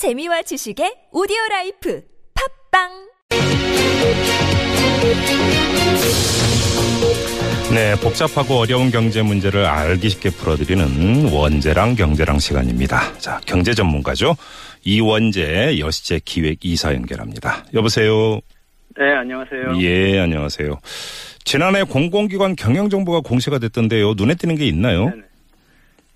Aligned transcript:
재미와 0.00 0.40
지식의 0.40 1.08
오디오 1.12 1.36
라이프 1.50 2.02
팟빵 2.72 2.88
네, 7.74 7.94
복잡하고 8.00 8.60
어려운 8.60 8.90
경제 8.90 9.20
문제를 9.20 9.66
알기 9.66 10.08
쉽게 10.08 10.30
풀어드리는 10.30 11.30
원재랑 11.30 11.96
경제랑 11.96 12.38
시간입니다. 12.38 13.12
자, 13.18 13.42
경제 13.44 13.74
전문가죠. 13.74 14.36
이원재 14.84 15.78
여시재 15.78 16.22
기획 16.24 16.64
이사 16.64 16.94
연결합니다. 16.94 17.66
여보세요. 17.74 18.40
네, 18.96 19.04
안녕하세요. 19.18 19.82
예, 19.82 20.18
안녕하세요. 20.18 20.80
지난해 21.44 21.82
공공기관 21.82 22.56
경영정보가 22.56 23.20
공시가 23.20 23.58
됐던데요. 23.58 24.14
눈에 24.14 24.34
띄는 24.34 24.56
게 24.56 24.64
있나요? 24.64 25.10
네네. 25.10 25.29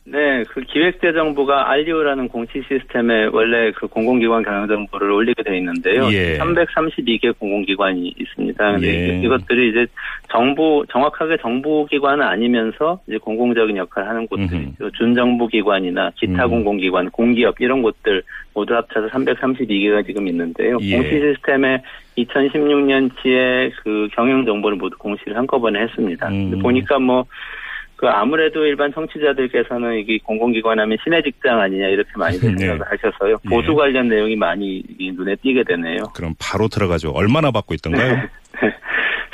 네, 0.06 0.44
그 0.50 0.60
기획재정부가 0.60 1.70
알리오라는 1.70 2.28
공시 2.28 2.62
시스템에 2.68 3.24
원래 3.32 3.72
그 3.72 3.86
공공기관 3.86 4.42
경영 4.42 4.68
정보를 4.68 5.10
올리게 5.10 5.42
돼 5.42 5.56
있는데요. 5.56 6.12
예. 6.12 6.36
332개 6.36 7.38
공공기관이 7.38 8.14
있습니다. 8.18 8.72
근데 8.72 8.86
예. 8.86 9.22
이것들이 9.22 9.70
이제 9.70 9.86
정부, 10.30 10.84
정확하게 10.90 11.38
정부기관은 11.38 12.22
아니면서 12.22 13.00
이제 13.08 13.16
공공적인 13.16 13.78
역할을 13.78 14.06
하는 14.06 14.26
곳들이죠. 14.26 14.90
준정부기관이나 14.90 16.10
기타 16.16 16.44
음. 16.44 16.50
공공기관, 16.50 17.10
공기업 17.10 17.58
이런 17.58 17.80
곳들 17.80 18.22
모두 18.52 18.74
합쳐서 18.74 19.08
332개가 19.08 20.04
지금 20.04 20.28
있는데요. 20.28 20.76
예. 20.82 20.96
공시 20.96 21.18
시스템에 21.18 21.82
2016년치에 22.18 23.72
그 23.82 24.08
경영 24.12 24.44
정보를 24.44 24.76
모두 24.76 24.98
공시를 24.98 25.34
한꺼번에 25.34 25.80
했습니다. 25.80 26.28
음. 26.28 26.58
보니까 26.58 26.98
뭐, 26.98 27.24
그 27.96 28.06
아무래도 28.08 28.64
일반 28.66 28.92
청취자들께서는 28.92 29.98
이게 29.98 30.18
공공기관 30.24 30.78
하면 30.78 30.98
시내 31.04 31.22
직장 31.22 31.60
아니냐 31.60 31.88
이렇게 31.88 32.10
많이들 32.16 32.50
네. 32.54 32.66
생각을 32.66 32.82
하셔서요. 32.90 33.36
예. 33.44 33.48
보수 33.48 33.74
관련 33.74 34.08
내용이 34.08 34.36
많이 34.36 34.82
이 34.98 35.12
눈에 35.12 35.36
띄게 35.36 35.64
되네요. 35.64 36.04
그럼 36.14 36.34
바로 36.40 36.68
들어가죠. 36.68 37.10
얼마나 37.10 37.50
받고 37.50 37.74
있던가요? 37.74 38.28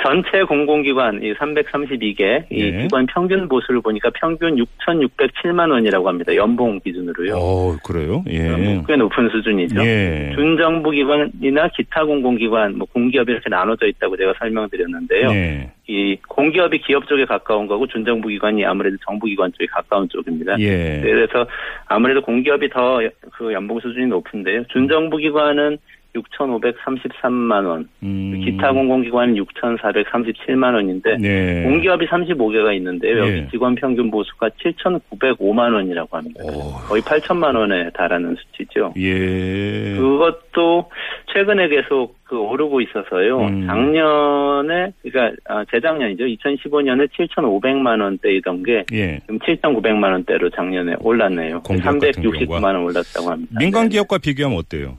전체 0.03 0.41
공공기관 0.43 1.21
이 1.21 1.31
332개 1.35 2.45
이 2.49 2.59
예. 2.59 2.81
기관 2.83 3.05
평균 3.05 3.47
보수를 3.47 3.81
보니까 3.81 4.09
평균 4.19 4.55
6,607만 4.55 5.69
원이라고 5.71 6.07
합니다. 6.07 6.35
연봉 6.35 6.79
기준으로요. 6.79 7.35
어, 7.37 7.77
그래요? 7.85 8.23
예. 8.27 8.81
꽤 8.87 8.95
높은 8.95 9.29
수준이죠. 9.29 9.79
예. 9.85 10.31
준정부 10.35 10.89
기관이나 10.89 11.67
기타 11.75 12.03
공공기관, 12.03 12.79
뭐 12.79 12.87
공기업이 12.91 13.31
이렇게 13.31 13.49
나눠져 13.49 13.85
있다고 13.87 14.17
제가 14.17 14.33
설명드렸는데요. 14.39 15.29
예. 15.29 15.71
이 15.91 16.17
공기업이 16.27 16.79
기업 16.79 17.05
쪽에 17.07 17.25
가까운 17.25 17.67
거고 17.67 17.85
준정부 17.85 18.29
기관이 18.29 18.65
아무래도 18.65 18.95
정부 19.05 19.27
기관 19.27 19.51
쪽에 19.51 19.65
가까운 19.65 20.07
쪽입니다. 20.07 20.57
예. 20.59 21.01
그래서 21.01 21.45
아무래도 21.87 22.21
공기업이 22.21 22.69
더 22.69 23.01
그 23.41 23.51
연봉 23.53 23.79
수준이 23.79 24.05
높은데요. 24.07 24.65
준정부 24.67 25.17
기관은 25.17 25.77
6,533만 26.15 27.65
원, 27.65 27.87
음. 28.03 28.41
기타 28.43 28.71
공공기관은 28.73 29.35
6,437만 29.35 30.73
원인데 30.73 31.17
네. 31.17 31.63
공기업이 31.63 32.07
35개가 32.07 32.75
있는데요. 32.77 33.19
여기 33.19 33.31
예. 33.31 33.47
직원 33.49 33.75
평균 33.75 34.11
보수가 34.11 34.49
7,905만 34.49 35.73
원이라고 35.73 36.17
합니다. 36.17 36.43
오. 36.43 36.73
거의 36.87 37.01
8천만 37.01 37.55
원에 37.55 37.89
달하는 37.91 38.35
수치죠. 38.35 38.93
예. 38.97 39.95
그것도 39.95 40.89
최근에 41.33 41.69
계속 41.69 42.15
그 42.23 42.37
오르고 42.37 42.81
있어서요. 42.81 43.39
음. 43.41 43.67
작년에 43.67 44.93
그러니까 45.01 45.35
아, 45.45 45.65
재작년이죠. 45.69 46.23
2015년에 46.23 47.09
7,500만 47.11 48.01
원대이던 48.01 48.63
게 48.63 48.85
예. 48.93 49.19
지금 49.19 49.39
7,900만 49.39 50.11
원대로 50.11 50.49
작년에 50.49 50.95
올랐네요. 50.99 51.61
공기업 51.61 51.99
같은 51.99 52.23
369만 52.23 52.63
원 52.63 52.83
올랐다고 52.83 53.31
합니다. 53.31 53.55
민간 53.59 53.83
네. 53.83 53.89
기업과 53.89 54.17
비교하면 54.17 54.57
어때요? 54.59 54.97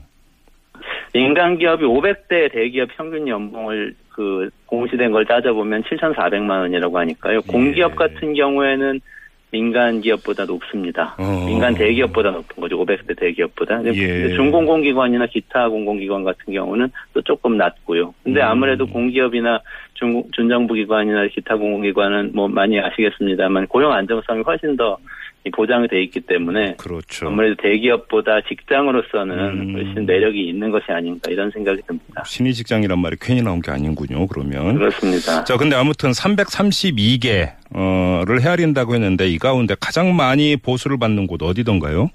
민간 1.13 1.57
기업이 1.57 1.85
500대 1.85 2.51
대기업 2.51 2.89
평균 2.97 3.27
연봉을 3.27 3.93
그 4.09 4.49
공시된 4.65 5.11
걸 5.11 5.25
따져보면 5.25 5.83
7,400만 5.83 6.49
원이라고 6.61 6.97
하니까요. 6.97 7.41
공기업 7.43 7.91
예. 7.91 7.95
같은 7.95 8.33
경우에는 8.33 8.99
민간 9.51 10.01
기업보다 10.01 10.45
높습니다. 10.45 11.15
어. 11.19 11.45
민간 11.45 11.75
대기업보다 11.75 12.31
높은 12.31 12.59
거죠. 12.59 12.83
500대 12.83 13.19
대기업보다. 13.19 13.85
예. 13.85 14.29
중공공기관이나 14.29 15.27
기타 15.27 15.69
공공기관 15.69 16.23
같은 16.23 16.51
경우는 16.51 16.89
또 17.13 17.21
조금 17.21 17.57
낮고요. 17.57 18.15
근데 18.23 18.41
음. 18.41 18.47
아무래도 18.47 18.87
공기업이나 18.87 19.61
중, 19.93 20.23
준정부기관이나 20.31 21.27
기타 21.27 21.55
공공기관은 21.55 22.31
뭐 22.33 22.47
많이 22.47 22.79
아시겠습니다만 22.79 23.67
고용 23.67 23.91
안정성이 23.91 24.41
훨씬 24.41 24.75
더이 24.75 24.95
보장이 25.51 25.87
돼 25.87 26.01
있기 26.03 26.21
때문에 26.21 26.75
그렇죠. 26.77 27.27
아무래도 27.27 27.55
대기업보다 27.61 28.41
직장으로서는 28.47 29.37
음. 29.37 29.75
훨씬 29.75 30.05
매력이 30.05 30.47
있는 30.47 30.71
것이 30.71 30.85
아닌가 30.89 31.29
이런 31.29 31.51
생각이 31.51 31.81
듭니다. 31.85 32.23
신의 32.25 32.53
직장이란 32.53 32.97
말이 32.99 33.17
괜히 33.19 33.41
나온 33.41 33.61
게 33.61 33.71
아닌군요. 33.71 34.25
그러면. 34.27 34.75
그렇습니다. 34.75 35.43
자, 35.43 35.57
근데 35.57 35.75
아무튼 35.75 36.11
332개를 36.11 38.41
헤아린다고 38.41 38.95
했는데 38.95 39.27
이 39.27 39.37
가운데 39.37 39.75
가장 39.79 40.15
많이 40.15 40.55
보수를 40.55 40.97
받는 40.97 41.27
곳 41.27 41.43
어디던가요? 41.43 42.09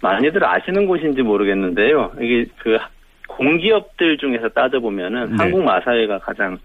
많이들 0.00 0.44
아시는 0.44 0.86
곳인지 0.86 1.22
모르겠는데요. 1.22 2.12
이게 2.20 2.46
그 2.58 2.78
공기업들 3.26 4.18
중에서 4.18 4.48
따져보면은 4.50 5.30
네. 5.30 5.36
한국 5.38 5.64
마사회가 5.64 6.18
가장 6.18 6.58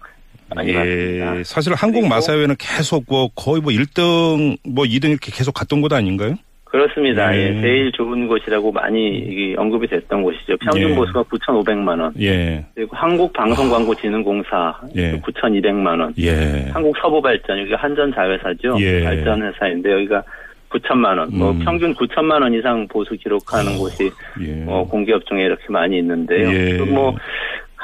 많이. 0.54 0.72
예, 0.72 1.42
사실 1.44 1.74
한국 1.74 2.06
마사회는 2.06 2.56
계속 2.58 3.04
뭐 3.08 3.28
거의 3.34 3.60
뭐 3.60 3.72
1등 3.72 4.58
뭐 4.64 4.84
2등 4.84 5.10
이렇게 5.10 5.30
계속 5.32 5.52
갔던 5.52 5.80
곳 5.80 5.92
아닌가요? 5.92 6.36
그렇습니다. 6.70 7.36
예. 7.36 7.48
예, 7.48 7.60
제일 7.60 7.92
좋은 7.92 8.28
곳이라고 8.28 8.70
많이 8.70 9.54
언급이 9.58 9.88
됐던 9.88 10.22
곳이죠. 10.22 10.56
평균 10.58 10.90
예. 10.90 10.94
보수가 10.94 11.24
9,500만 11.24 12.00
원. 12.00 12.12
예. 12.20 12.64
그리고 12.74 12.96
한국 12.96 13.32
방송광고진흥공사 13.32 14.80
예. 14.94 15.20
9,200만 15.20 16.00
원. 16.00 16.14
예. 16.18 16.70
한국 16.72 16.96
서부발전 16.98 17.58
여기가 17.60 17.76
한전 17.76 18.14
자회사죠. 18.14 18.76
예. 18.78 19.02
발전 19.02 19.42
회사인데 19.42 19.90
여기가 19.92 20.22
9천만 20.70 21.18
원. 21.18 21.28
뭐 21.32 21.50
음. 21.50 21.58
평균 21.64 21.92
9천만 21.94 22.42
원 22.42 22.54
이상 22.54 22.86
보수 22.86 23.16
기록하는 23.16 23.76
곳이 23.76 24.08
예. 24.40 24.64
어, 24.68 24.86
공기업 24.88 25.26
중에 25.26 25.42
이렇게 25.42 25.64
많이 25.68 25.98
있는데요. 25.98 26.52
예. 26.52 26.76
또 26.78 26.86
뭐, 26.86 27.16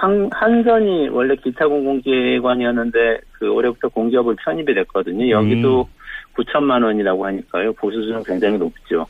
한, 0.06 0.30
한전이 0.32 1.08
원래 1.08 1.34
기타 1.34 1.66
공공기관이었는데 1.66 3.18
그 3.32 3.50
올해부터 3.50 3.88
공기업을 3.88 4.36
편입이 4.44 4.72
됐거든요. 4.72 5.28
여기도 5.30 5.80
음. 5.80 5.96
9천만 6.36 6.84
원이라고 6.84 7.26
하니까요. 7.26 7.72
보수 7.72 8.00
수준 8.02 8.22
굉장히 8.22 8.58
높죠. 8.58 9.06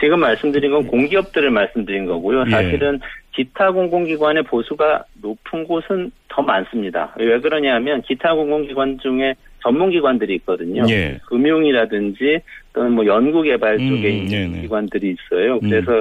지금 0.00 0.20
말씀드린 0.20 0.70
건 0.70 0.86
공기업들을 0.86 1.50
말씀드린 1.50 2.06
거고요. 2.06 2.44
예. 2.46 2.50
사실은 2.50 3.00
기타 3.32 3.72
공공기관의 3.72 4.44
보수가 4.44 5.04
높은 5.20 5.64
곳은 5.64 6.10
더 6.28 6.42
많습니다. 6.42 7.12
왜 7.18 7.38
그러냐면 7.40 8.00
기타 8.02 8.34
공공기관 8.34 8.98
중에 8.98 9.34
전문기관들이 9.62 10.36
있거든요. 10.36 10.84
예. 10.88 11.18
금융이라든지 11.26 12.40
또는 12.72 12.92
뭐 12.92 13.04
연구개발 13.04 13.78
쪽에 13.78 13.88
음, 13.88 14.14
있는 14.14 14.28
네네. 14.52 14.60
기관들이 14.62 15.16
있어요. 15.16 15.54
음. 15.54 15.60
그래서 15.68 16.00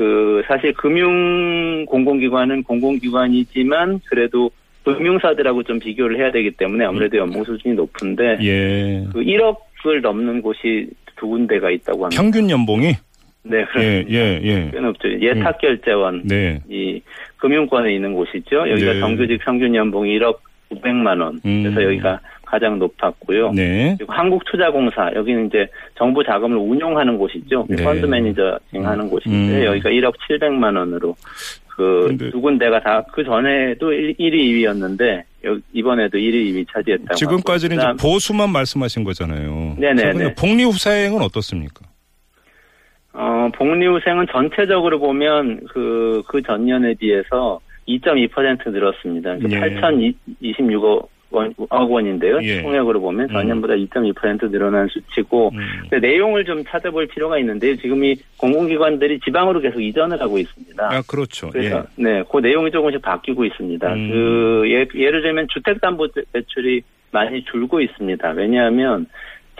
그 0.00 0.42
사실 0.46 0.72
금융 0.72 1.84
공공기관은 1.84 2.62
공공기관이지만 2.62 4.00
그래도 4.08 4.50
금융사들하고 4.82 5.62
좀 5.64 5.78
비교를 5.78 6.18
해야 6.18 6.32
되기 6.32 6.52
때문에 6.52 6.86
아무래도 6.86 7.18
연봉 7.18 7.44
수준이 7.44 7.74
높은데 7.74 8.38
예. 8.40 9.04
그 9.12 9.20
1억을 9.20 10.00
넘는 10.00 10.40
곳이 10.40 10.88
두 11.16 11.26
군데가 11.26 11.70
있다고 11.70 12.04
합니다. 12.04 12.22
평균 12.22 12.48
연봉이 12.48 12.94
네, 13.42 13.58
예, 13.58 13.64
그렇습니다. 13.64 14.10
예, 14.10 14.40
예. 14.42 14.70
꽤 14.72 14.80
높죠. 14.80 15.20
예탁결제원 15.20 16.22
네. 16.24 16.62
이 16.70 17.02
금융권에 17.36 17.94
있는 17.94 18.14
곳이죠. 18.14 18.70
여기가 18.70 18.94
네. 18.94 19.00
정규직 19.00 19.40
평균 19.44 19.74
연봉이 19.74 20.18
1억 20.18 20.38
900만 20.80 21.20
원. 21.20 21.40
음. 21.44 21.62
그래서 21.64 21.84
여기가 21.84 22.20
가장 22.44 22.78
높았고요. 22.78 23.52
네. 23.52 23.94
그리고 23.98 24.12
한국투자공사 24.12 25.10
여기는 25.14 25.46
이제 25.46 25.66
정부 25.96 26.22
자금을 26.24 26.56
운용하는 26.56 27.16
곳이죠. 27.16 27.66
네. 27.68 27.82
펀드 27.82 28.06
매니저징 28.06 28.84
하는 28.86 29.08
곳인데 29.08 29.60
음. 29.60 29.64
여기가 29.66 29.90
1억 29.90 30.14
700만 30.28 30.76
원으로 30.76 31.14
그 31.68 32.06
근데- 32.08 32.30
두 32.30 32.40
군데가 32.40 32.80
다 32.80 33.04
그 33.12 33.24
전에도 33.24 33.92
1, 33.92 34.14
1위 34.18 34.34
2위였는데 34.34 35.22
이번에도 35.72 36.18
1위 36.18 36.52
2위 36.52 36.66
차지했다고. 36.72 37.14
지금까지는 37.14 37.76
이제 37.76 37.86
보수만 38.00 38.50
말씀하신 38.50 39.04
거잖아요. 39.04 39.76
네네네. 39.78 40.34
복리후사행은 40.34 41.22
어떻습니까? 41.22 41.86
어, 43.12 43.48
복리후생은 43.56 44.26
전체적으로 44.30 44.98
보면 45.00 45.60
그, 45.72 46.22
그 46.28 46.42
전년에 46.42 46.94
비해서 46.94 47.58
2.2% 47.98 48.70
늘었습니다. 48.70 49.40
예. 49.40 49.60
8,026억 50.40 51.08
원, 51.30 51.54
억 51.68 51.90
원인데요. 51.90 52.40
예. 52.42 52.60
총액으로 52.60 53.00
보면 53.00 53.28
전년보다 53.28 53.74
2.2% 53.74 54.50
늘어난 54.50 54.88
수치고, 54.88 55.50
음. 55.54 55.58
근데 55.88 56.08
내용을 56.08 56.44
좀 56.44 56.64
찾아볼 56.64 57.06
필요가 57.06 57.38
있는데요. 57.38 57.76
지금 57.76 58.04
이 58.04 58.16
공공기관들이 58.36 59.20
지방으로 59.20 59.60
계속 59.60 59.80
이전을 59.80 60.20
하고 60.20 60.38
있습니다. 60.38 60.84
아, 60.92 61.02
그렇죠. 61.06 61.50
그래서 61.50 61.84
예. 61.98 62.02
네, 62.02 62.24
그 62.30 62.38
내용이 62.38 62.70
조금씩 62.70 63.00
바뀌고 63.00 63.44
있습니다. 63.44 63.94
음. 63.94 64.10
그 64.10 64.64
예, 64.66 64.86
예를 65.00 65.22
들면 65.22 65.46
주택담보대출이 65.52 66.82
많이 67.12 67.44
줄고 67.44 67.80
있습니다. 67.80 68.30
왜냐하면 68.30 69.06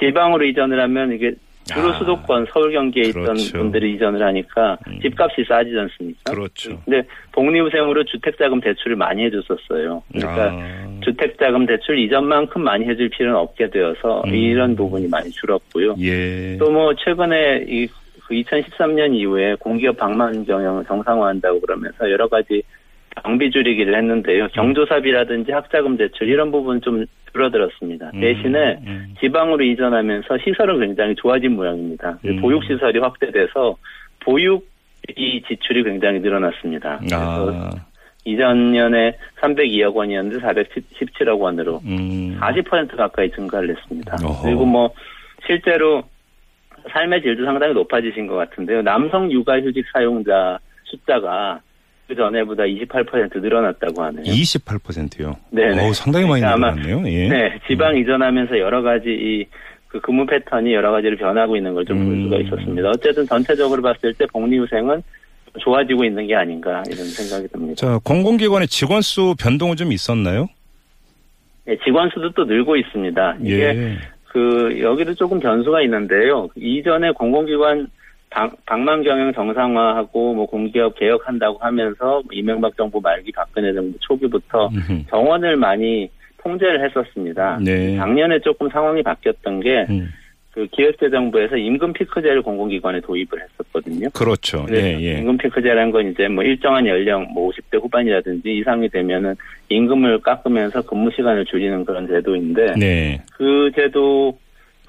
지방으로 0.00 0.44
이전을 0.47 0.81
하면 0.81 1.12
이게 1.12 1.35
주로 1.65 1.91
아, 1.91 1.99
수도권 1.99 2.47
서울 2.53 2.73
경기에 2.73 3.05
있던 3.09 3.25
그렇죠. 3.25 3.59
분들이 3.59 3.95
이전을 3.95 4.23
하니까 4.23 4.77
음. 4.89 4.99
집값이 5.01 5.45
싸지지 5.47 5.79
않습니까? 5.79 6.33
그렇죠. 6.33 6.81
근데 6.85 7.07
복리후생으로 7.33 8.05
주택자금 8.05 8.61
대출을 8.61 8.97
많이 8.97 9.25
해줬었어요. 9.25 10.03
그러니까 10.12 10.51
아, 10.53 11.01
주택자금 11.03 11.67
대출 11.67 11.99
이전만큼 11.99 12.62
많이 12.62 12.87
해줄 12.87 13.09
필요는 13.11 13.37
없게 13.39 13.71
되어서 13.71 14.23
음. 14.27 14.35
이런 14.35 14.75
부분이 14.75 15.09
많이 15.09 15.31
줄었고요. 15.31 15.95
예. 16.01 16.57
또뭐 16.59 16.95
최근에 16.97 17.67
이 17.69 17.89
2013년 18.31 19.15
이후에 19.15 19.57
공기업 19.57 19.97
방만 19.97 20.45
경영을 20.45 20.85
정상화한다고 20.85 21.61
그러면서 21.61 22.11
여러 22.11 22.29
가지 22.29 22.62
경비 23.22 23.50
줄이기를 23.50 23.96
했는데요. 23.96 24.49
경조사비라든지 24.49 25.52
학자금 25.52 25.96
대출 25.96 26.28
이런 26.28 26.50
부분 26.50 26.81
좀 26.81 27.05
줄어들었습니다. 27.32 28.11
음, 28.14 28.20
대신에 28.20 28.78
음. 28.87 29.14
지방으로 29.20 29.62
이전하면서 29.62 30.38
시설은 30.44 30.81
굉장히 30.81 31.14
좋아진 31.14 31.55
모양입니다. 31.55 32.19
음. 32.25 32.40
보육 32.40 32.64
시설이 32.64 32.99
확대돼서 32.99 33.76
보육 34.20 34.69
이 35.17 35.43
지출이 35.46 35.84
굉장히 35.84 36.20
늘어났습니다. 36.20 36.99
그래서 36.99 37.52
아, 37.52 37.70
이전 38.25 38.72
년에 38.72 39.17
302억 39.40 39.94
원이었는데 39.94 40.46
417억 40.46 41.40
원으로 41.40 41.81
음. 41.84 42.37
40% 42.38 42.96
가까이 42.96 43.31
증가를 43.31 43.70
했습니다. 43.76 44.16
어허. 44.23 44.43
그리고 44.43 44.66
뭐 44.66 44.90
실제로 45.46 46.02
삶의 46.90 47.23
질도 47.23 47.44
상당히 47.44 47.75
높아지신 47.75 48.26
것 48.26 48.34
같은데요. 48.37 48.82
남성 48.82 49.31
육아휴직 49.31 49.87
사용자 49.93 50.58
숫자가 50.84 51.61
그 52.11 52.17
전에보다 52.17 52.65
28% 52.65 53.41
늘어났다고 53.41 54.03
하네요. 54.03 54.25
28%요. 54.25 55.37
네네. 55.51 55.87
어우, 55.87 55.95
상당히 55.95 56.27
많이 56.27 56.43
그러니까 56.43 56.73
늘어났네요. 56.73 57.09
예. 57.09 57.29
네, 57.29 57.61
지방 57.69 57.97
이전하면서 57.97 58.59
여러 58.59 58.83
가지 58.83 59.09
이 59.11 59.71
그 59.91 60.01
근무 60.01 60.25
패턴이 60.25 60.73
여러 60.73 60.93
가지로 60.93 61.17
변하고 61.17 61.57
있는 61.57 61.75
걸좀볼 61.75 62.07
음. 62.07 62.23
수가 62.25 62.37
있었습니다. 62.39 62.89
어쨌든 62.91 63.27
전체적으로 63.27 63.83
봤을 63.83 64.15
때 64.15 64.25
복리후생은 64.27 65.03
좋아지고 65.59 66.05
있는 66.05 66.29
게 66.29 66.37
아닌가 66.37 66.83
이런 66.87 67.05
생각이 67.07 67.49
듭니다. 67.49 67.75
자, 67.75 67.99
공공기관의 68.05 68.69
직원 68.69 69.03
수 69.03 69.35
변동은 69.37 69.77
좀 69.77 69.91
있었나요? 69.91 70.47
네, 71.65 71.77
직원 71.85 72.09
수도 72.11 72.31
또 72.31 72.45
늘고 72.45 72.77
있습니다. 72.77 73.37
이게 73.41 73.62
예. 73.65 73.99
그 74.29 74.79
여기도 74.81 75.12
조금 75.15 75.41
변수가 75.41 75.83
있는데요. 75.83 76.49
이전에 76.55 77.11
공공기관 77.11 77.89
방, 78.31 78.50
방만 78.65 79.03
경영 79.03 79.32
정상화하고 79.32 80.35
뭐 80.35 80.47
공기업 80.47 80.94
개혁한다고 80.99 81.59
하면서 81.59 82.23
이명박 82.31 82.77
정부 82.77 83.00
말기 83.00 83.32
박근혜 83.32 83.73
정부 83.73 83.99
초기부터 84.00 84.69
음흠. 84.69 85.06
정원을 85.11 85.56
많이 85.56 86.09
통제를 86.38 86.85
했었습니다. 86.85 87.59
네. 87.62 87.97
작년에 87.97 88.38
조금 88.41 88.69
상황이 88.71 89.03
바뀌었던 89.03 89.61
게그 89.61 89.93
음. 89.93 90.09
기획재정부에서 90.71 91.56
임금 91.56 91.93
피크제를 91.93 92.43
공공기관에 92.43 93.00
도입을 93.00 93.29
했었거든요. 93.43 94.09
그렇죠. 94.11 94.65
예, 94.71 94.97
예. 95.00 95.19
임금 95.19 95.37
피크제라는 95.38 95.91
건 95.91 96.11
이제 96.11 96.29
뭐 96.29 96.44
일정한 96.44 96.87
연령 96.87 97.26
뭐 97.35 97.50
50대 97.50 97.83
후반이라든지 97.83 98.59
이상이 98.59 98.88
되면은 98.88 99.35
임금을 99.69 100.21
깎으면서 100.21 100.83
근무 100.83 101.11
시간을 101.11 101.44
줄이는 101.47 101.85
그런 101.85 102.06
제도인데 102.06 102.75
네. 102.79 103.21
그 103.33 103.71
제도 103.75 104.38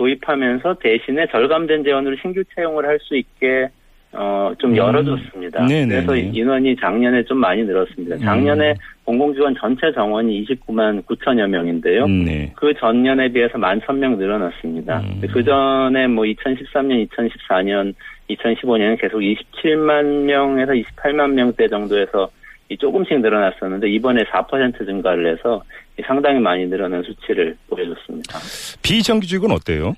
도입하면서 0.02 0.78
대신에 0.80 1.28
절감된 1.28 1.84
재원으로 1.84 2.16
신규 2.22 2.44
채용을 2.56 2.86
할 2.86 3.02
수 3.02 3.16
있게 3.16 3.68
어좀 4.14 4.72
음. 4.72 4.76
열어줬습니다. 4.76 5.66
네네네. 5.66 6.06
그래서 6.06 6.16
인원이 6.16 6.76
작년에 6.76 7.24
좀 7.24 7.38
많이 7.38 7.64
늘었습니다. 7.64 8.18
작년에 8.18 8.72
음. 8.72 8.76
공공기관 9.06 9.56
전체 9.58 9.92
정원이 9.94 10.46
29만 10.46 11.02
9천여 11.06 11.48
명인데요. 11.48 12.04
음, 12.06 12.26
네. 12.26 12.52
그 12.56 12.74
전년에 12.74 13.30
비해서 13.30 13.58
1만 13.58 13.80
1000명 13.82 14.18
늘어났습니다. 14.18 15.00
음. 15.00 15.22
그 15.32 15.42
전에 15.44 16.08
뭐 16.08 16.26
2013년, 16.26 17.08
2014년, 17.08 17.94
2015년은 18.30 19.00
계속 19.00 19.20
27만 19.20 20.26
명에서 20.26 20.74
28만 20.74 21.32
명대 21.32 21.70
정도에서 21.70 22.28
이 22.28 22.41
조금씩 22.78 23.20
늘어났었는데 23.20 23.90
이번에 23.90 24.24
4% 24.24 24.86
증가를 24.86 25.32
해서 25.34 25.64
상당히 26.06 26.40
많이 26.40 26.66
늘어난 26.66 27.04
수치를 27.04 27.56
보여줬습니다. 27.70 28.38
비정규직은 28.82 29.52
어때요? 29.52 29.94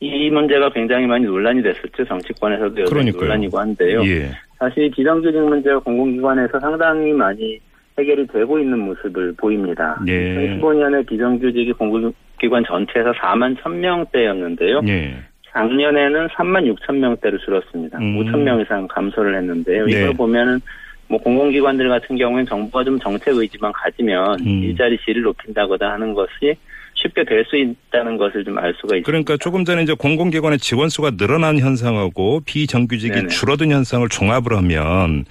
이 0.00 0.30
문제가 0.30 0.70
굉장히 0.70 1.06
많이 1.06 1.26
논란이 1.26 1.62
됐었죠. 1.62 2.04
정치권에서도 2.06 2.80
여전히 2.80 2.88
그러니까요. 2.88 3.22
논란이고 3.22 3.58
한데요. 3.58 4.02
예. 4.04 4.30
사실 4.58 4.90
비정규직 4.90 5.40
문제가 5.40 5.78
공공기관에서 5.80 6.58
상당히 6.58 7.12
많이 7.12 7.58
해결이 7.98 8.26
되고 8.28 8.58
있는 8.58 8.78
모습을 8.78 9.34
보입니다. 9.36 10.00
예. 10.08 10.58
2015년에 10.58 11.06
비정규직이 11.06 11.72
공공기관 11.72 12.64
전체에서 12.66 13.12
4만 13.12 13.56
1000명대였는데요. 13.58 14.88
예. 14.88 15.16
작년에는 15.52 16.28
3만 16.28 16.74
6천 16.76 16.96
명대로 16.96 17.38
줄었습니다. 17.38 17.98
음. 17.98 18.18
5천 18.18 18.38
명 18.38 18.60
이상 18.60 18.86
감소를 18.88 19.36
했는데요. 19.36 19.86
네. 19.86 19.92
이걸 19.92 20.14
보면은 20.14 20.60
뭐 21.10 21.18
공공기관들 21.18 21.88
같은 21.88 22.16
경우에는 22.16 22.46
정부가 22.46 22.84
좀 22.84 22.98
정책 23.00 23.34
의지만 23.34 23.72
가지면 23.72 24.38
음. 24.46 24.62
일자리 24.62 24.96
질을 25.04 25.22
높인다거나 25.22 25.92
하는 25.92 26.14
것이 26.14 26.54
쉽게 26.94 27.24
될 27.24 27.44
수 27.46 27.56
있다는 27.56 28.16
것을 28.16 28.44
좀 28.44 28.58
알 28.58 28.72
수가 28.74 28.96
있습니다. 28.96 29.06
그러니까 29.06 29.36
조금 29.38 29.64
전에 29.64 29.82
이제 29.82 29.92
공공기관의 29.94 30.58
직원 30.58 30.88
수가 30.88 31.12
늘어난 31.16 31.58
현상하고 31.58 32.40
비정규직이 32.46 33.12
네네. 33.14 33.28
줄어든 33.28 33.72
현상을 33.72 34.08
종합을 34.08 34.56
하면 34.58 35.24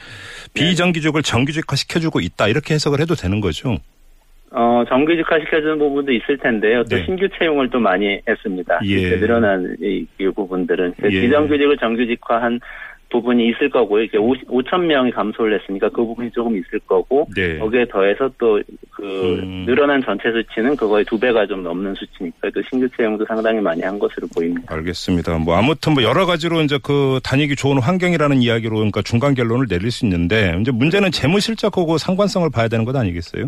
네. 0.53 0.53
비정규직을 0.53 1.21
정규직화 1.23 1.75
시켜주고 1.77 2.19
있다 2.19 2.47
이렇게 2.49 2.73
해석을 2.73 2.99
해도 2.99 3.15
되는 3.15 3.39
거죠. 3.39 3.77
어, 4.51 4.83
정규직화 4.89 5.39
시켜주는 5.39 5.77
부분도 5.77 6.11
있을 6.11 6.37
텐데요. 6.39 6.83
또 6.85 6.95
네. 6.97 7.05
신규 7.05 7.29
채용을 7.37 7.69
또 7.69 7.79
많이 7.79 8.19
했습니다. 8.27 8.79
예. 8.83 9.17
늘어난 9.19 9.77
이, 9.79 10.05
이 10.19 10.27
부분들은. 10.35 10.95
예. 11.03 11.21
비정규직을 11.21 11.77
정규직화한 11.77 12.59
부분이 13.09 13.49
있을 13.49 13.69
거고요. 13.69 14.03
이렇게 14.03 14.17
5, 14.17 14.63
천 14.63 14.87
명이 14.87 15.11
감소를 15.11 15.59
했으니까 15.59 15.89
그 15.89 16.05
부분이 16.05 16.31
조금 16.31 16.57
있을 16.57 16.79
거고 16.79 17.27
네. 17.35 17.57
거기에 17.57 17.85
더해서 17.85 18.29
또그 18.37 19.39
음. 19.39 19.65
늘어난 19.65 20.01
전체 20.03 20.31
수치는 20.31 20.75
그거의 20.75 21.03
두 21.05 21.19
배가 21.19 21.45
좀 21.47 21.63
넘는 21.63 21.95
수치니까 21.95 22.49
또 22.53 22.61
신규 22.69 22.87
채용도 22.95 23.25
상당히 23.25 23.59
많이 23.59 23.81
한 23.81 23.97
것으로 23.97 24.27
보입니다. 24.35 24.73
알겠습니다. 24.73 25.37
뭐 25.39 25.55
아무튼 25.55 25.93
뭐 25.93 26.03
여러 26.03 26.25
가지로 26.25 26.61
이제 26.61 26.77
그 26.81 27.19
다니기 27.23 27.55
좋은 27.55 27.79
환경이라는 27.79 28.41
이야기로 28.41 28.75
그러니까 28.75 29.01
중간 29.01 29.33
결론을 29.33 29.67
내릴 29.67 29.91
수 29.91 30.05
있는데 30.05 30.55
이제 30.61 30.71
문제는 30.71 31.11
재무 31.11 31.39
실적하고 31.39 31.97
상관성을 31.97 32.49
봐야 32.51 32.67
되는 32.67 32.85
것 32.85 32.95
아니겠어요? 32.95 33.47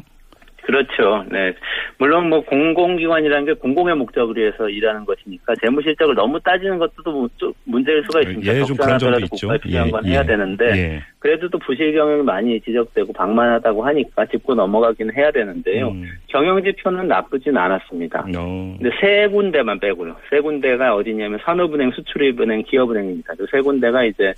그렇죠. 0.71 1.23
네. 1.29 1.53
물론 1.97 2.29
뭐 2.29 2.41
공공기관이라는 2.41 3.45
게 3.45 3.53
공공의 3.53 3.95
목적을 3.95 4.35
위해서 4.35 4.67
일하는 4.67 5.05
것이니까 5.05 5.53
재무 5.61 5.81
실적을 5.81 6.15
너무 6.15 6.39
따지는 6.39 6.79
것도 6.79 7.03
또좀 7.03 7.53
문제일 7.65 8.03
수가 8.03 8.21
있습니다. 8.21 8.55
예, 8.55 8.63
좀 8.63 8.75
그런 8.75 8.97
점도 8.97 9.19
있죠. 9.19 9.49
필요한 9.61 9.87
예, 9.87 9.91
건 9.91 10.05
예. 10.05 10.11
해야 10.11 10.23
되는데 10.23 10.65
예. 10.65 11.03
그래도 11.19 11.47
또 11.49 11.59
부실 11.59 11.93
경영이 11.93 12.23
많이 12.23 12.59
지적되고 12.61 13.13
방만하다고 13.13 13.85
하니까 13.85 14.25
짚고 14.25 14.55
넘어가기는 14.55 15.15
해야 15.15 15.29
되는데요. 15.29 15.89
음. 15.89 16.09
경영 16.27 16.63
지표는 16.63 17.07
나쁘진 17.07 17.55
않았습니다. 17.55 18.25
어. 18.35 18.75
근데 18.79 18.89
세 18.99 19.27
군데만 19.27 19.79
빼고요. 19.79 20.15
세 20.31 20.39
군데가 20.39 20.95
어디냐면 20.95 21.39
산업은행, 21.43 21.91
수출입은행, 21.91 22.63
기업은행입니다. 22.63 23.35
그 23.35 23.45
세 23.51 23.59
군데가 23.61 24.03
이제 24.05 24.33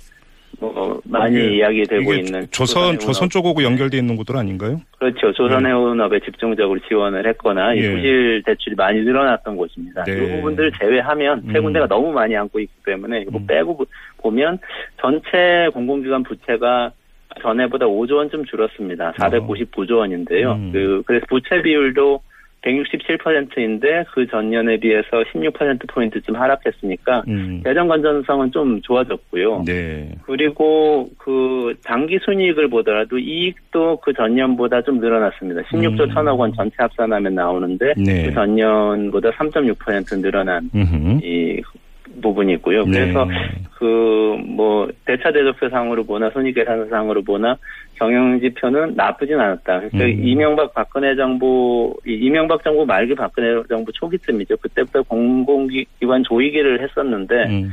뭐 0.60 1.00
많이 1.04 1.36
이게- 1.36 1.56
이야기되고 1.56 2.12
있는 2.14 2.46
조선. 2.50 2.98
조선 2.98 3.28
쪽하고 3.28 3.62
연결돼 3.62 3.96
있는 3.98 4.16
곳들 4.16 4.36
아닌가요? 4.36 4.80
그렇죠. 4.98 5.32
조선 5.32 5.66
해운업에 5.66 6.20
집중적으로 6.20 6.78
지원을 6.88 7.26
했거나 7.28 7.74
이 7.74 7.78
예. 7.78 7.90
부실 7.94 8.42
대출이 8.46 8.74
많이 8.76 9.00
늘어났던 9.00 9.56
곳입니다. 9.56 10.04
네. 10.04 10.12
이 10.12 10.36
부분들을 10.36 10.72
제외하면 10.80 11.42
세 11.52 11.58
음. 11.58 11.64
군데가 11.64 11.86
너무 11.86 12.12
많이 12.12 12.36
안고 12.36 12.60
있기 12.60 12.72
때문에 12.84 13.22
이거 13.22 13.38
음. 13.38 13.46
빼고 13.46 13.76
보- 13.76 13.86
보면 14.18 14.58
전체 15.00 15.68
공공기관 15.72 16.22
부채가 16.22 16.92
전에보다 17.42 17.86
5조 17.86 18.12
원쯤 18.16 18.44
줄었습니다. 18.44 19.12
499조 19.18 19.98
원인데요. 19.98 20.52
음. 20.52 20.70
그 20.72 21.02
그래서 21.06 21.26
부채 21.28 21.60
비율도 21.62 22.20
167%인데 22.64 24.04
그 24.12 24.26
전년에 24.26 24.78
비해서 24.78 25.22
16%포인트쯤 25.32 26.34
하락했으니까 26.34 27.22
음. 27.28 27.60
재정 27.64 27.88
건전성은 27.88 28.50
좀 28.52 28.80
좋아졌고요. 28.82 29.64
네. 29.66 30.10
그리고 30.22 31.08
그 31.18 31.74
당기 31.84 32.18
순이익을 32.24 32.68
보더라도 32.68 33.18
이익도 33.18 33.98
그 33.98 34.12
전년보다 34.14 34.82
좀 34.82 34.98
늘어났습니다. 34.98 35.62
16조 35.62 36.00
음. 36.00 36.10
천억 36.14 36.40
원 36.40 36.52
전체 36.54 36.74
합산하면 36.78 37.34
나오는데 37.34 37.94
네. 37.96 38.26
그 38.26 38.32
전년보다 38.32 39.30
3.6% 39.30 40.20
늘어난 40.20 40.70
음흠. 40.74 41.20
이 41.22 41.62
부분이 42.22 42.54
있고요. 42.54 42.84
네. 42.84 43.00
그래서 43.00 43.26
그뭐 43.78 44.88
대차 45.04 45.32
대조표상으로 45.32 46.04
보나 46.04 46.30
손익계산상으로 46.30 47.22
보나 47.22 47.56
경영 47.94 48.38
지표는 48.40 48.94
나쁘진 48.94 49.38
않았다. 49.38 49.80
그러니까 49.90 50.04
음. 50.04 50.24
이명박 50.26 50.74
박근혜 50.74 51.14
정부 51.16 51.94
이- 52.06 52.14
이명박 52.14 52.62
정부 52.64 52.84
말기 52.86 53.14
박근혜 53.14 53.62
정부 53.68 53.92
초기쯤이죠. 53.92 54.56
그때부터 54.58 55.02
공공기관 55.02 56.24
조이기를 56.24 56.82
했었는데 56.82 57.34
음. 57.46 57.70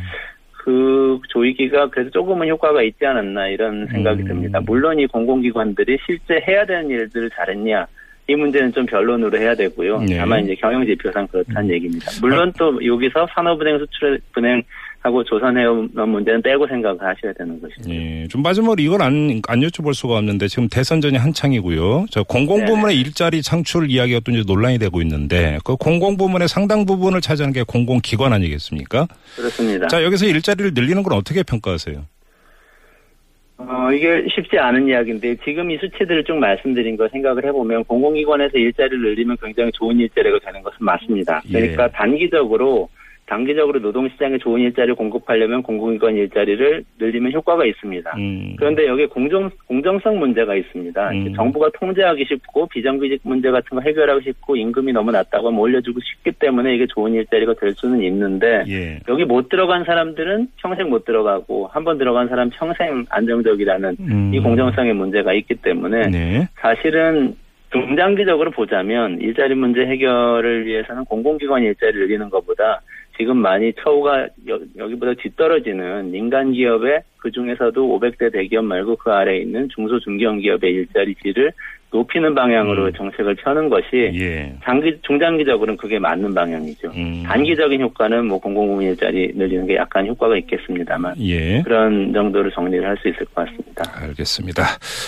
그 0.64 1.20
조이기가 1.30 1.90
그래도 1.90 2.12
조금은 2.12 2.48
효과가 2.50 2.84
있지 2.84 3.04
않았나 3.06 3.48
이런 3.48 3.88
생각이 3.88 4.22
음. 4.24 4.28
듭니다. 4.28 4.60
물론 4.64 5.00
이 5.00 5.08
공공기관들이 5.08 5.98
실제 6.06 6.44
해야 6.48 6.66
되는 6.66 6.90
일들을 6.90 7.30
잘했냐 7.32 7.88
이 8.32 8.36
문제는 8.36 8.72
좀 8.72 8.86
변론으로 8.86 9.38
해야 9.38 9.54
되고요. 9.54 10.00
네. 10.04 10.18
다만 10.18 10.44
이제 10.46 10.56
경영 10.56 10.86
지표상 10.86 11.28
그렇다는 11.28 11.70
얘기입니다. 11.72 12.12
물론 12.22 12.54
또 12.58 12.74
여기서 12.86 13.28
산업은행 13.34 13.78
수출은행 13.80 14.64
하고 15.02 15.24
조선해운 15.24 15.90
문제는 15.94 16.42
빼고 16.44 16.68
생각을 16.68 17.00
하셔야 17.02 17.34
되는 17.34 17.60
것이죠. 17.60 17.90
예, 17.90 18.28
좀 18.28 18.44
마지막으로 18.44 18.82
이걸 18.82 19.02
안, 19.02 19.42
안 19.48 19.60
여쭤볼 19.60 19.96
수가 19.96 20.18
없는데 20.18 20.48
지금 20.48 20.70
대선전이 20.70 21.18
한창이고요. 21.18 22.06
저 22.12 22.24
공공부문의 22.24 22.98
일자리 22.98 23.42
창출 23.42 23.90
이야기가 23.90 24.22
또 24.24 24.32
이제 24.32 24.44
논란이 24.46 24.78
되고 24.78 25.02
있는데 25.02 25.58
그 25.66 25.76
공공부문의 25.76 26.48
상당 26.48 26.86
부분을 26.86 27.20
차지하는 27.20 27.52
게 27.52 27.64
공공기관 27.64 28.32
아니겠습니까? 28.32 29.08
그렇습니다. 29.36 29.88
자, 29.88 30.04
여기서 30.04 30.28
일자리를 30.28 30.72
늘리는 30.76 31.02
건 31.02 31.14
어떻게 31.18 31.42
평가하세요? 31.44 32.06
어, 33.68 33.91
이게 33.91 34.25
쉽지 34.34 34.58
않은 34.58 34.88
이야기인데 34.88 35.36
지금 35.44 35.72
이 35.72 35.77
수치들을 35.77 36.24
쭉 36.24 36.38
말씀드린 36.38 36.98
거 36.98 37.08
생각을 37.10 37.46
해보면 37.46 37.84
공공기관에서 37.86 38.58
일자리를 38.58 39.01
늘리면 39.01 39.38
굉장히 39.41 39.72
좋은 39.74 40.00
일자리가 40.00 40.39
되는 40.39 40.62
것은 40.62 40.77
맞습니다. 40.80 41.41
예. 41.50 41.53
그러니까 41.53 41.89
단기적으로 41.89 42.89
단기적으로 43.32 43.80
노동시장에 43.80 44.38
좋은 44.40 44.60
일자리를 44.60 44.94
공급하려면 44.96 45.64
공공기관 45.64 46.18
일자리를 46.18 46.84
늘리면 47.00 47.32
효과가 47.32 47.64
있습니다. 47.66 48.12
음. 48.18 48.56
그런데 48.58 48.86
여기에 48.86 49.06
공정, 49.06 49.50
공정성 49.68 50.20
문제가 50.20 50.54
있습니다. 50.54 51.12
음. 51.12 51.34
정부가 51.34 51.70
통제하기 51.80 52.26
쉽고 52.26 52.68
비정규직 52.68 53.22
문제 53.24 53.50
같은 53.50 53.70
거 53.78 53.80
해결하기 53.80 54.26
쉽고 54.26 54.58
임금이 54.58 54.92
너무 54.92 55.12
낮다고 55.12 55.48
하면 55.48 55.62
올려주고 55.62 56.02
쉽기 56.02 56.34
때문에 56.40 56.76
이게 56.76 56.86
좋은 56.88 57.14
일자리가 57.14 57.54
될 57.54 57.72
수는 57.74 58.04
있는데 58.04 58.66
예. 58.68 59.00
여기 59.08 59.24
못 59.24 59.48
들어간 59.48 59.86
사람들은 59.86 60.50
평생 60.58 60.90
못 60.90 61.06
들어가고 61.06 61.68
한 61.68 61.82
번 61.86 61.98
들어간 61.98 62.28
사람 62.28 62.50
평생 62.50 63.06
안정적이라는 63.10 63.96
음. 64.02 64.32
이 64.34 64.40
공정성의 64.42 64.94
문제가 64.94 65.34
있기 65.34 65.56
때문에 65.56 66.10
네. 66.10 66.48
사실은 66.60 67.34
중장기적으로 67.72 68.52
보자면 68.52 69.20
일자리 69.22 69.56
문제 69.56 69.86
해결을 69.86 70.66
위해서는 70.66 71.06
공공기관 71.06 71.64
일자리를 71.64 72.02
늘리는 72.08 72.30
것보다 72.30 72.82
지금 73.22 73.38
많이 73.38 73.72
처우가 73.84 74.30
여, 74.48 74.88
기보다 74.88 75.13
뒤떨어지는 75.13 76.10
민간 76.10 76.54
기업의 76.54 77.01
그 77.18 77.30
중에서도 77.30 77.80
500대 77.80 78.34
대기업 78.34 78.66
말고 78.66 78.96
그 78.96 79.12
아래 79.12 79.36
에 79.36 79.42
있는 79.42 79.70
중소 79.70 80.00
중견 80.00 80.40
기업의 80.40 80.72
일자리 80.72 81.13
질을 81.22 81.51
높이는 81.92 82.34
방향으로 82.34 82.86
음. 82.86 82.94
정책을 82.94 83.36
펴는 83.36 83.70
것이 83.70 84.10
예. 84.16 84.56
장기 84.63 84.98
중장기적으로는 85.04 85.78
그게 85.78 86.00
맞는 86.00 86.34
방향이죠. 86.34 86.88
음. 86.96 87.22
단기적인 87.28 87.80
효과는 87.82 88.25
뭐 88.25 88.40
공공부문 88.40 88.86
일자리 88.86 89.32
늘리는 89.36 89.68
게 89.68 89.75
약간 89.75 90.08
효과가 90.08 90.36
있겠습니다만 90.38 91.13
예. 91.20 91.62
그런 91.62 92.12
정도로 92.12 92.50
정리를 92.50 92.84
할 92.84 92.98
수 93.04 93.08
있을 93.08 93.20
것 93.28 93.46
같습니다. 93.46 93.84
알겠습니다. 94.01 94.63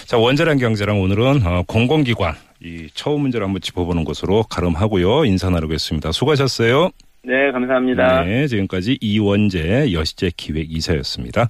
자, 0.06 0.20
원자량 0.20 0.58
경제랑 0.58 1.02
오늘은 1.02 1.48
어, 1.48 1.64
공공기관 1.68 2.34
이 2.62 2.90
처우 2.94 3.18
문제를 3.18 3.48
한번 3.48 3.60
짚어보는 3.60 4.04
것으로 4.04 4.44
가름하고요. 4.44 5.26
인사 5.26 5.50
나누겠습니다. 5.50 6.12
수고하셨어요. 6.12 6.92
네, 7.26 7.52
감사합니다. 7.54 8.26
네, 8.26 8.48
지금까지 8.48 8.98
이원재 9.00 9.94
여시제 9.94 10.32
기획 10.36 10.70
이사였습니다. 10.76 11.48